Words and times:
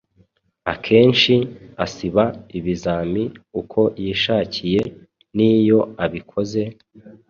Akenshi 0.73 1.35
asiba 1.85 2.23
ibizami 2.57 3.23
uko 3.61 3.81
yishakiye, 4.03 4.81
n’iyo 5.35 5.79
abikoze, 6.05 6.61